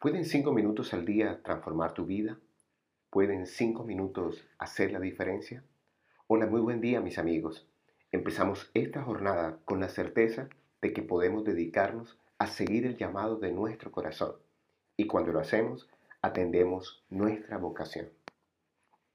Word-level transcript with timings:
¿Pueden 0.00 0.24
cinco 0.24 0.52
minutos 0.52 0.94
al 0.94 1.04
día 1.04 1.42
transformar 1.42 1.92
tu 1.92 2.06
vida? 2.06 2.38
¿Pueden 3.10 3.46
cinco 3.46 3.82
minutos 3.82 4.46
hacer 4.56 4.92
la 4.92 5.00
diferencia? 5.00 5.64
Hola, 6.28 6.46
muy 6.46 6.60
buen 6.60 6.80
día 6.80 7.00
mis 7.00 7.18
amigos. 7.18 7.66
Empezamos 8.12 8.70
esta 8.74 9.02
jornada 9.02 9.58
con 9.64 9.80
la 9.80 9.88
certeza 9.88 10.48
de 10.80 10.92
que 10.92 11.02
podemos 11.02 11.42
dedicarnos 11.42 12.16
a 12.38 12.46
seguir 12.46 12.86
el 12.86 12.96
llamado 12.96 13.38
de 13.38 13.50
nuestro 13.50 13.90
corazón 13.90 14.36
y 14.96 15.08
cuando 15.08 15.32
lo 15.32 15.40
hacemos 15.40 15.90
atendemos 16.22 17.04
nuestra 17.10 17.58
vocación. 17.58 18.08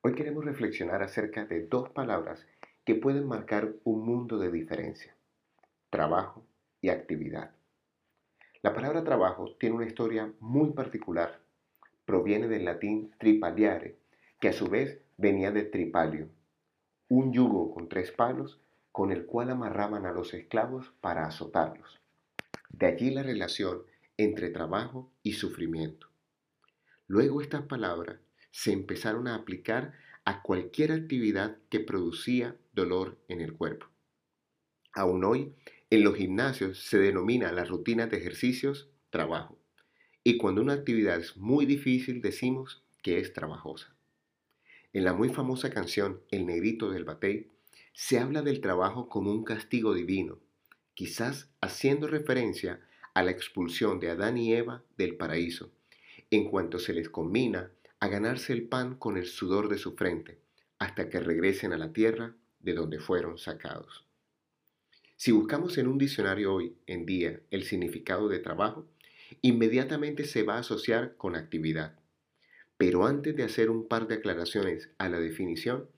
Hoy 0.00 0.16
queremos 0.16 0.44
reflexionar 0.44 1.04
acerca 1.04 1.44
de 1.44 1.68
dos 1.68 1.90
palabras 1.90 2.48
que 2.84 2.96
pueden 2.96 3.28
marcar 3.28 3.74
un 3.84 4.04
mundo 4.04 4.38
de 4.38 4.50
diferencia, 4.50 5.14
trabajo 5.90 6.44
y 6.80 6.88
actividad. 6.88 7.52
La 8.64 8.72
palabra 8.72 9.04
trabajo 9.04 9.54
tiene 9.60 9.76
una 9.76 9.84
historia 9.84 10.32
muy 10.40 10.70
particular. 10.70 11.38
Proviene 12.06 12.48
del 12.48 12.64
latín 12.64 13.14
tripaliare, 13.18 13.98
que 14.40 14.48
a 14.48 14.54
su 14.54 14.68
vez 14.68 15.02
venía 15.18 15.50
de 15.50 15.64
tripalio, 15.64 16.30
un 17.08 17.34
yugo 17.34 17.74
con 17.74 17.90
tres 17.90 18.10
palos 18.10 18.62
con 18.90 19.12
el 19.12 19.26
cual 19.26 19.50
amarraban 19.50 20.06
a 20.06 20.12
los 20.12 20.32
esclavos 20.32 20.94
para 21.02 21.26
azotarlos. 21.26 22.00
De 22.70 22.86
allí 22.86 23.10
la 23.10 23.22
relación 23.22 23.82
entre 24.16 24.48
trabajo 24.48 25.12
y 25.22 25.34
sufrimiento. 25.34 26.08
Luego 27.06 27.42
estas 27.42 27.66
palabras 27.66 28.16
se 28.50 28.72
empezaron 28.72 29.28
a 29.28 29.34
aplicar 29.34 29.92
a 30.24 30.40
cualquier 30.40 30.92
actividad 30.92 31.58
que 31.68 31.80
producía 31.80 32.56
dolor 32.72 33.18
en 33.28 33.42
el 33.42 33.52
cuerpo. 33.52 33.88
Aún 34.94 35.22
hoy 35.22 35.54
en 35.94 36.02
los 36.02 36.16
gimnasios 36.16 36.80
se 36.80 36.98
denomina 36.98 37.52
la 37.52 37.64
rutina 37.64 38.08
de 38.08 38.16
ejercicios 38.16 38.88
trabajo. 39.10 39.60
Y 40.24 40.38
cuando 40.38 40.60
una 40.60 40.72
actividad 40.72 41.20
es 41.20 41.36
muy 41.36 41.66
difícil 41.66 42.20
decimos 42.20 42.82
que 43.00 43.20
es 43.20 43.32
trabajosa. 43.32 43.94
En 44.92 45.04
la 45.04 45.12
muy 45.12 45.28
famosa 45.28 45.70
canción 45.70 46.20
El 46.32 46.46
negrito 46.46 46.90
del 46.90 47.04
batey 47.04 47.46
se 47.92 48.18
habla 48.18 48.42
del 48.42 48.60
trabajo 48.60 49.08
como 49.08 49.30
un 49.30 49.44
castigo 49.44 49.94
divino, 49.94 50.40
quizás 50.94 51.48
haciendo 51.60 52.08
referencia 52.08 52.80
a 53.14 53.22
la 53.22 53.30
expulsión 53.30 54.00
de 54.00 54.10
Adán 54.10 54.36
y 54.36 54.52
Eva 54.52 54.82
del 54.98 55.16
paraíso, 55.16 55.70
en 56.32 56.50
cuanto 56.50 56.80
se 56.80 56.92
les 56.92 57.08
combina 57.08 57.70
a 58.00 58.08
ganarse 58.08 58.52
el 58.52 58.66
pan 58.66 58.96
con 58.96 59.16
el 59.16 59.26
sudor 59.26 59.68
de 59.68 59.78
su 59.78 59.94
frente, 59.94 60.40
hasta 60.80 61.08
que 61.08 61.20
regresen 61.20 61.72
a 61.72 61.78
la 61.78 61.92
tierra 61.92 62.34
de 62.58 62.74
donde 62.74 62.98
fueron 62.98 63.38
sacados. 63.38 64.04
Si 65.16 65.30
buscamos 65.32 65.78
en 65.78 65.86
un 65.86 65.98
diccionario 65.98 66.52
hoy 66.52 66.76
en 66.86 67.06
día 67.06 67.40
el 67.50 67.62
significado 67.64 68.28
de 68.28 68.40
trabajo, 68.40 68.86
inmediatamente 69.42 70.24
se 70.24 70.42
va 70.42 70.56
a 70.56 70.60
asociar 70.60 71.16
con 71.16 71.36
actividad. 71.36 71.98
Pero 72.76 73.06
antes 73.06 73.36
de 73.36 73.44
hacer 73.44 73.70
un 73.70 73.86
par 73.86 74.08
de 74.08 74.16
aclaraciones 74.16 74.90
a 74.98 75.08
la 75.08 75.20
definición, 75.20 75.88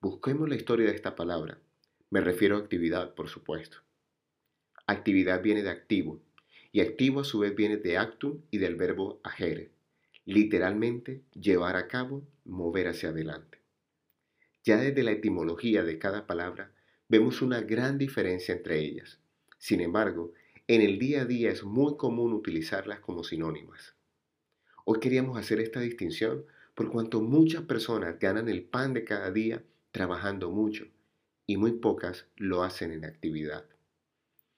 busquemos 0.00 0.48
la 0.48 0.56
historia 0.56 0.86
de 0.86 0.94
esta 0.94 1.14
palabra. 1.14 1.58
Me 2.10 2.20
refiero 2.20 2.56
a 2.56 2.60
actividad, 2.60 3.14
por 3.14 3.28
supuesto. 3.28 3.78
Actividad 4.86 5.42
viene 5.42 5.62
de 5.62 5.70
activo, 5.70 6.20
y 6.72 6.80
activo 6.80 7.20
a 7.20 7.24
su 7.24 7.40
vez 7.40 7.54
viene 7.54 7.76
de 7.76 7.98
actum 7.98 8.40
y 8.50 8.58
del 8.58 8.76
verbo 8.76 9.20
agere, 9.22 9.70
literalmente 10.24 11.22
llevar 11.34 11.76
a 11.76 11.86
cabo, 11.86 12.26
mover 12.44 12.88
hacia 12.88 13.10
adelante. 13.10 13.58
Ya 14.64 14.78
desde 14.78 15.02
la 15.02 15.10
etimología 15.10 15.84
de 15.84 15.98
cada 15.98 16.26
palabra 16.26 16.72
vemos 17.12 17.42
una 17.42 17.60
gran 17.60 17.98
diferencia 17.98 18.54
entre 18.54 18.78
ellas. 18.78 19.18
Sin 19.58 19.82
embargo, 19.82 20.32
en 20.66 20.80
el 20.80 20.98
día 20.98 21.20
a 21.20 21.24
día 21.26 21.50
es 21.50 21.62
muy 21.62 21.98
común 21.98 22.32
utilizarlas 22.32 23.00
como 23.00 23.22
sinónimas. 23.22 23.94
Hoy 24.86 24.98
queríamos 24.98 25.36
hacer 25.36 25.60
esta 25.60 25.80
distinción 25.80 26.46
por 26.74 26.90
cuanto 26.90 27.20
muchas 27.20 27.64
personas 27.64 28.18
ganan 28.18 28.48
el 28.48 28.64
pan 28.64 28.94
de 28.94 29.04
cada 29.04 29.30
día 29.30 29.62
trabajando 29.90 30.50
mucho 30.50 30.86
y 31.46 31.58
muy 31.58 31.72
pocas 31.72 32.24
lo 32.36 32.62
hacen 32.62 32.92
en 32.92 33.04
actividad. 33.04 33.66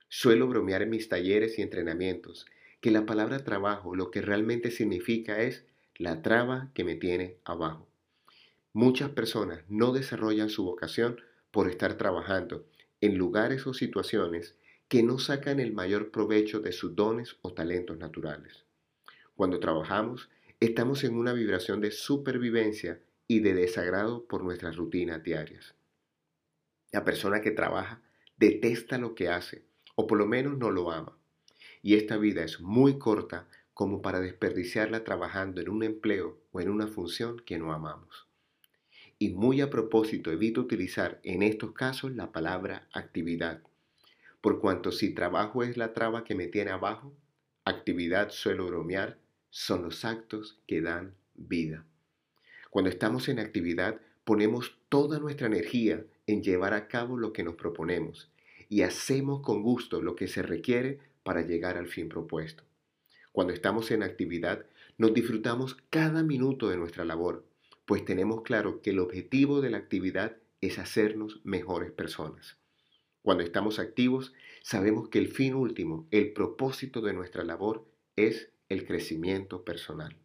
Suelo 0.09 0.47
bromear 0.47 0.83
en 0.83 0.91
mis 0.91 1.09
talleres 1.09 1.59
y 1.59 1.63
entrenamientos 1.63 2.47
que 2.81 2.93
la 2.93 3.05
palabra 3.05 3.43
trabajo 3.43 3.97
lo 3.97 4.13
que 4.13 4.23
realmente 4.23 4.71
significa 4.71 5.43
es 5.43 5.65
la 5.97 6.23
traba 6.23 6.71
que 6.73 6.85
me 6.85 6.95
tiene 6.95 7.39
abajo. 7.45 7.89
Muchas 8.73 9.11
personas 9.11 9.65
no 9.69 9.93
desarrollan 9.93 10.51
su 10.51 10.63
vocación 10.63 11.17
por 11.55 11.71
estar 11.71 11.97
trabajando 11.97 12.67
en 13.01 13.17
lugares 13.17 13.65
o 13.69 13.75
situaciones 13.75 14.57
que 14.89 15.05
no 15.05 15.21
sacan 15.21 15.61
el 15.61 15.73
mayor 15.73 16.11
provecho 16.11 16.59
de 16.59 16.73
sus 16.73 16.97
dones 16.97 17.37
o 17.43 17.55
talentos 17.55 17.97
naturales. 17.97 18.65
Cuando 19.37 19.61
trabajamos, 19.61 20.31
estamos 20.59 21.05
en 21.05 21.15
una 21.15 21.33
vibración 21.33 21.81
de 21.81 21.93
supervivencia 21.93 23.01
y 23.29 23.39
de 23.39 23.55
desagrado 23.55 24.27
por 24.27 24.43
nuestras 24.43 24.75
rutinas 24.75 25.23
diarias. 25.23 25.77
La 26.91 27.05
persona 27.05 27.41
que 27.41 27.53
trabaja 27.53 28.03
detesta 28.37 28.99
lo 28.99 29.15
que 29.15 29.29
hace, 29.29 29.65
o 29.95 30.09
por 30.09 30.19
lo 30.19 30.27
menos 30.27 30.59
no 30.59 30.73
lo 30.73 30.91
ama. 30.91 31.17
Y 31.83 31.95
esta 31.95 32.17
vida 32.17 32.43
es 32.43 32.61
muy 32.61 32.99
corta 32.99 33.47
como 33.75 34.03
para 34.03 34.19
desperdiciarla 34.19 35.05
trabajando 35.05 35.61
en 35.61 35.69
un 35.69 35.85
empleo 35.85 36.37
o 36.51 36.61
en 36.61 36.69
una 36.69 36.89
función 36.89 37.39
que 37.47 37.59
no 37.59 37.73
amamos. 37.73 38.24
Y 39.19 39.31
muy 39.31 39.61
a 39.61 39.71
propósito 39.71 40.31
evito 40.31 40.61
utilizar 40.61 41.21
en 41.23 41.43
estos 41.43 41.73
casos 41.73 42.15
la 42.15 42.33
palabra 42.33 42.89
actividad, 42.93 43.63
por 44.41 44.61
cuanto 44.61 44.93
si 44.93 45.15
trabajo 45.15 45.63
es 45.63 45.77
la 45.77 45.95
traba 45.95 46.25
que 46.25 46.35
me 46.35 46.49
tiene 46.49 46.71
abajo, 46.71 47.15
actividad 47.65 48.31
suelo 48.31 48.67
bromear, 48.67 49.19
son 49.51 49.83
los 49.83 50.05
actos 50.05 50.59
que 50.67 50.81
dan 50.81 51.15
vida. 51.35 51.85
Cuando 52.71 52.91
estamos 52.91 53.29
en 53.29 53.39
actividad, 53.39 54.01
ponemos 54.25 54.77
toda 54.89 55.19
nuestra 55.19 55.47
energía 55.47 56.05
en 56.27 56.43
llevar 56.43 56.75
a 56.75 56.89
cabo 56.89 57.17
lo 57.17 57.33
que 57.33 57.43
nos 57.43 57.55
proponemos 57.55 58.31
y 58.69 58.83
hacemos 58.83 59.41
con 59.41 59.63
gusto 59.63 60.03
lo 60.03 60.17
que 60.17 60.29
se 60.29 60.43
requiere 60.43 60.99
para 61.23 61.43
llegar 61.43 61.77
al 61.77 61.87
fin 61.87 62.09
propuesto. 62.09 62.65
Cuando 63.33 63.53
estamos 63.53 63.91
en 63.91 64.03
actividad, 64.03 64.67
nos 64.99 65.15
disfrutamos 65.15 65.77
cada 65.91 66.23
minuto 66.23 66.69
de 66.69 66.77
nuestra 66.77 67.05
labor, 67.05 67.45
pues 67.87 68.05
tenemos 68.05 68.43
claro 68.43 68.81
que 68.81 68.91
el 68.91 68.99
objetivo 68.99 69.61
de 69.61 69.71
la 69.71 69.79
actividad 69.79 70.37
es 70.61 70.79
hacernos 70.79 71.41
mejores 71.45 71.93
personas. 71.93 72.57
Cuando 73.23 73.45
estamos 73.45 73.79
activos, 73.79 74.33
sabemos 74.63 75.09
que 75.09 75.19
el 75.19 75.29
fin 75.29 75.55
último, 75.55 76.07
el 76.11 76.33
propósito 76.33 77.03
de 77.03 77.13
nuestra 77.13 77.45
labor 77.45 77.87
es 78.17 78.51
el 78.69 78.87
crecimiento 78.87 79.65
personal. 79.65 80.17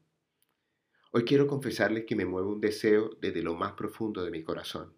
Hoy 1.11 1.25
quiero 1.25 1.47
confesarles 1.47 2.05
que 2.05 2.15
me 2.15 2.25
mueve 2.25 2.47
un 2.47 2.61
deseo 2.61 3.17
desde 3.19 3.41
lo 3.41 3.55
más 3.55 3.73
profundo 3.73 4.23
de 4.23 4.31
mi 4.31 4.43
corazón. 4.43 4.93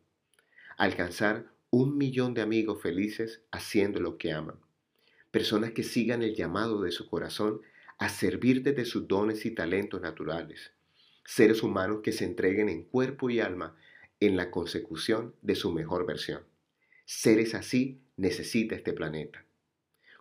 Alcanzar 0.78 1.52
un 1.70 1.98
millón 1.98 2.34
de 2.34 2.42
amigos 2.42 2.82
felices 2.82 3.42
haciendo 3.52 4.00
lo 4.00 4.18
que 4.18 4.34
aman. 4.34 4.60
Personas 5.32 5.72
que 5.72 5.84
sigan 5.84 6.22
el 6.22 6.36
llamado 6.36 6.82
de 6.82 6.92
su 6.92 7.10
corazón 7.10 7.62
a 7.98 8.10
servir 8.10 8.62
desde 8.62 8.86
sus 8.86 9.08
dones 9.08 9.46
y 9.46 9.52
talentos 9.52 10.02
naturales 10.02 10.74
seres 11.32 11.64
humanos 11.64 12.02
que 12.04 12.12
se 12.12 12.26
entreguen 12.26 12.68
en 12.68 12.84
cuerpo 12.84 13.30
y 13.30 13.40
alma 13.40 13.78
en 14.20 14.36
la 14.36 14.52
consecución 14.52 15.34
de 15.42 15.56
su 15.56 15.72
mejor 15.72 16.06
versión. 16.06 16.44
Seres 17.06 17.56
así 17.56 18.02
necesita 18.18 18.76
este 18.76 18.92
planeta. 18.92 19.46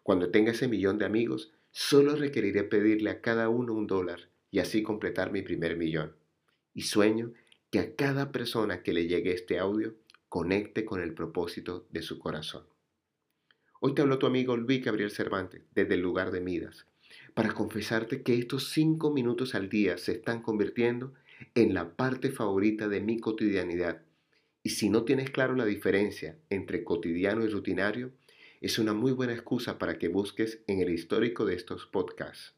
Cuando 0.05 0.31
tenga 0.31 0.53
ese 0.53 0.69
millón 0.69 0.99
de 0.99 1.07
amigos, 1.07 1.53
solo 1.73 2.15
requeriré 2.15 2.63
pedirle 2.63 3.11
a 3.11 3.21
cada 3.21 3.49
uno 3.49 3.75
un 3.75 3.89
dólar 3.89 4.29
y 4.53 4.61
así 4.61 4.85
completar 4.85 5.33
mi 5.33 5.43
primer 5.43 5.77
millón. 5.77 6.15
Y 6.75 6.83
sueño 6.83 7.33
que 7.73 7.81
a 7.81 7.97
cada 7.97 8.31
persona 8.31 8.85
que 8.85 8.93
le 8.93 9.09
llegue 9.09 9.33
este 9.33 9.59
audio 9.59 9.97
conecte 10.29 10.85
con 10.85 11.01
el 11.01 11.13
propósito 11.13 11.89
de 11.91 12.03
su 12.03 12.21
corazón. 12.21 12.67
Hoy 13.81 13.97
te 13.97 14.03
habló 14.03 14.21
tu 14.21 14.27
amigo 14.27 14.57
Luis 14.57 14.85
Gabriel 14.85 15.11
Cervantes 15.11 15.63
desde 15.75 15.95
el 15.95 16.03
lugar 16.03 16.31
de 16.31 16.41
Midas 16.41 16.87
para 17.35 17.53
confesarte 17.53 18.23
que 18.23 18.35
estos 18.35 18.71
cinco 18.71 19.11
minutos 19.11 19.55
al 19.55 19.69
día 19.69 19.99
se 19.99 20.13
están 20.13 20.43
convirtiendo 20.43 21.15
en 21.55 21.75
la 21.75 21.97
parte 21.97 22.31
favorita 22.31 22.89
de 22.89 23.01
mi 23.01 23.19
cotidianidad. 23.19 24.03
Y 24.63 24.71
si 24.71 24.91
no 24.91 25.05
tienes 25.05 25.31
claro 25.31 25.55
la 25.55 25.65
diferencia 25.65 26.37
entre 26.51 26.85
cotidiano 26.85 27.45
y 27.45 27.49
rutinario, 27.49 28.13
es 28.61 28.79
una 28.79 28.93
muy 28.93 29.13
buena 29.13 29.33
excusa 29.33 29.79
para 29.79 29.99
que 29.99 30.09
busques 30.09 30.63
en 30.67 30.81
el 30.81 30.91
histórico 30.91 31.47
de 31.47 31.55
estos 31.55 31.87
podcasts. 31.87 32.55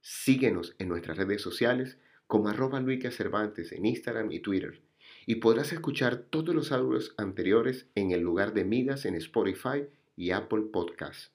Síguenos 0.00 0.76
en 0.78 0.88
nuestras 0.88 1.18
redes 1.18 1.42
sociales 1.42 1.98
como 2.26 2.48
arroba 2.48 2.82
Cervantes 3.10 3.72
en 3.72 3.86
Instagram 3.86 4.30
y 4.30 4.40
Twitter 4.40 4.80
y 5.26 5.36
podrás 5.36 5.72
escuchar 5.72 6.26
todos 6.30 6.54
los 6.54 6.72
audios 6.72 7.14
anteriores 7.18 7.86
en 7.96 8.12
el 8.12 8.20
lugar 8.20 8.54
de 8.54 8.64
migas 8.64 9.04
en 9.04 9.16
Spotify 9.16 9.84
y 10.16 10.30
Apple 10.30 10.62
Podcasts. 10.72 11.32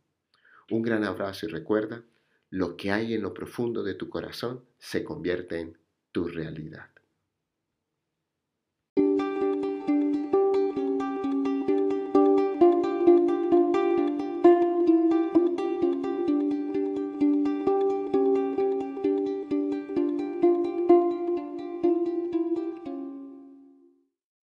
Un 0.73 0.83
gran 0.83 1.05
abrazo 1.05 1.47
y 1.47 1.49
recuerda, 1.49 2.03
lo 2.51 2.77
que 2.77 2.91
hay 2.91 3.15
en 3.15 3.23
lo 3.23 3.33
profundo 3.33 3.85
de 3.85 3.95
tu 3.95 4.09
corazón 4.09 4.65
se 4.81 5.05
convierte 5.05 5.61
en 5.61 5.79
tu 6.11 6.27
realidad. 6.27 6.91